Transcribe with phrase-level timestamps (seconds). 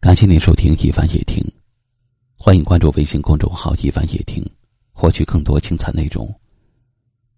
[0.00, 1.42] 感谢您收听《一凡夜听》，
[2.36, 4.48] 欢迎关注微信公众号“一凡夜听”，
[4.94, 6.32] 获取更多精彩内容。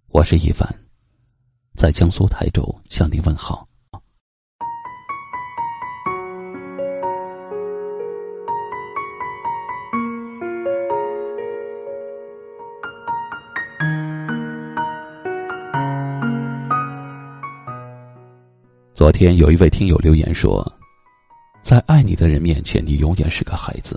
[0.08, 0.68] 我是一凡，
[1.74, 3.66] 在江苏台州向您问好。
[18.92, 20.79] 昨天有一位听友留言说。
[21.70, 23.96] 在爱你的人面前，你永远是个孩子；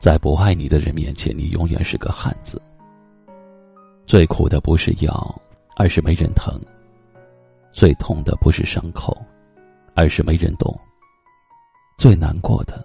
[0.00, 2.60] 在不爱你的人面前，你永远是个汉子。
[4.04, 5.40] 最苦的不是药，
[5.76, 6.58] 而是没人疼；
[7.70, 9.16] 最痛的不是伤口，
[9.94, 10.76] 而是没人懂；
[11.96, 12.84] 最难过的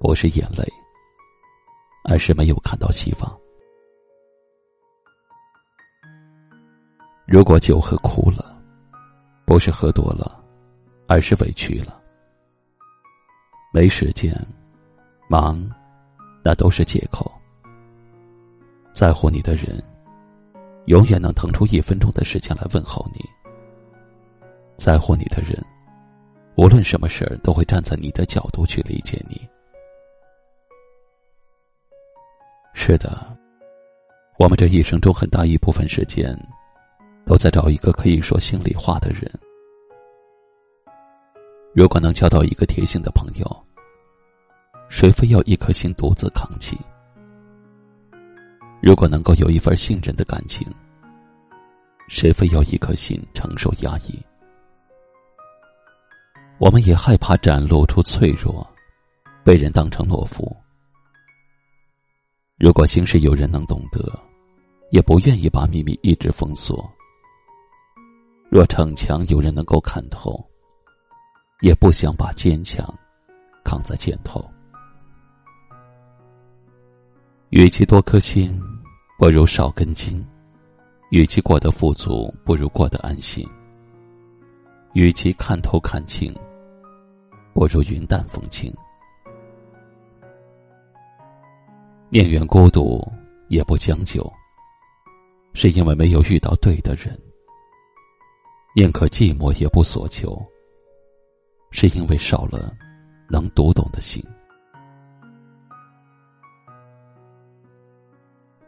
[0.00, 0.66] 不是眼泪，
[2.02, 3.38] 而是没有看到希望。
[7.26, 8.58] 如果酒喝哭了，
[9.44, 10.42] 不是喝多了，
[11.06, 12.04] 而是委屈了。
[13.76, 14.34] 没时间，
[15.28, 15.62] 忙，
[16.42, 17.30] 那都是借口。
[18.94, 19.84] 在乎你的人，
[20.86, 23.22] 永远能腾出一分钟的时间来问候你。
[24.78, 25.62] 在乎你的人，
[26.56, 29.46] 无论什么事儿都会站在你的角度去理解你。
[32.72, 33.36] 是的，
[34.38, 36.34] 我们这一生中很大一部分时间，
[37.26, 39.30] 都在找一个可以说心里话的人。
[41.74, 43.65] 如果能交到一个贴心的朋友，
[44.88, 46.78] 谁非要一颗心独自扛起？
[48.80, 50.66] 如果能够有一份信任的感情，
[52.08, 54.18] 谁非要一颗心承受压抑？
[56.58, 58.66] 我们也害怕展露出脆弱，
[59.44, 60.56] 被人当成懦夫。
[62.58, 64.00] 如果心事有人能懂得，
[64.90, 66.90] 也不愿意把秘密一直封锁。
[68.48, 70.42] 若逞强有人能够看透，
[71.60, 72.86] 也不想把坚强
[73.64, 74.48] 扛在肩头。
[77.50, 78.60] 与其多颗心，
[79.18, 80.20] 不如少根筋；
[81.10, 83.46] 与其过得富足，不如过得安心；
[84.94, 86.34] 与其看透看清，
[87.54, 88.72] 不如云淡风轻。
[92.10, 93.00] 宁愿孤独，
[93.48, 94.28] 也不将就，
[95.54, 97.14] 是因为没有遇到对的人；
[98.74, 100.36] 宁可寂寞，也不索求，
[101.70, 102.74] 是因为少了
[103.30, 104.20] 能读懂的心。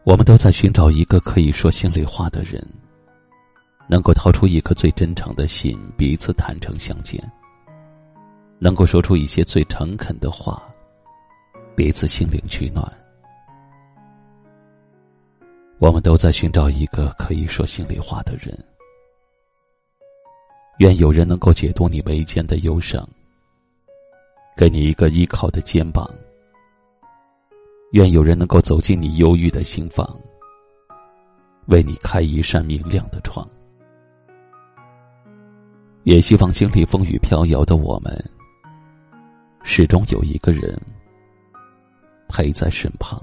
[0.08, 2.66] 我们都在寻找一个可以说心里话的人，
[3.86, 7.20] 能够掏出一颗最真诚的心，彼此坦诚相见；
[8.58, 10.62] 能够说出一些最诚恳的话，
[11.76, 12.90] 彼此心灵取暖。
[15.78, 18.58] 我们都在寻找一个可以说心里话的人，
[20.78, 23.06] 愿有人能够解读你眉间的忧伤，
[24.56, 26.10] 给你一个依靠的肩膀。
[27.92, 30.06] 愿有人能够走进你忧郁的心房，
[31.66, 33.48] 为你开一扇明亮的窗。
[36.04, 38.12] 也希望经历风雨飘摇的我们，
[39.62, 40.78] 始终有一个人
[42.28, 43.22] 陪在身旁。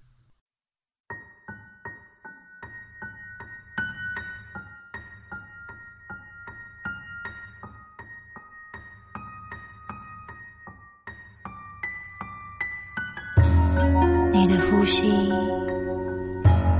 [14.41, 15.07] 你的呼吸，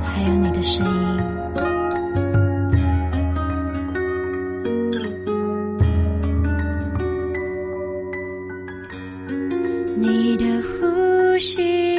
[0.02, 0.92] 还有你的声音。
[9.96, 11.91] 你的呼吸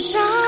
[0.00, 0.47] 想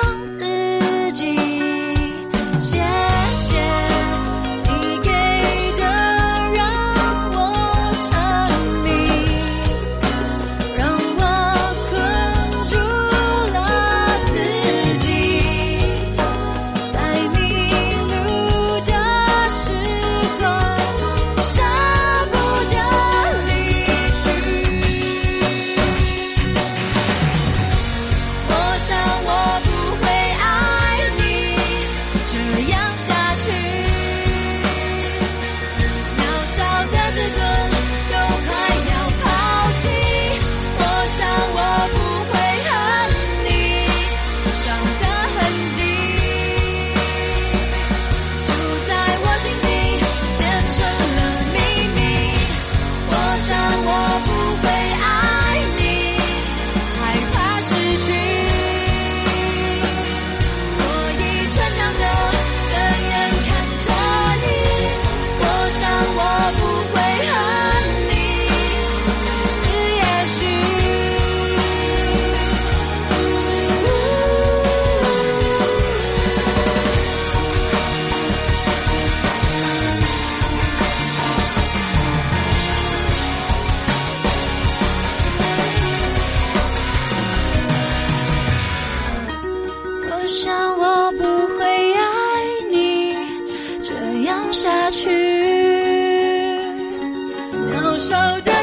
[98.00, 98.59] 烧掉，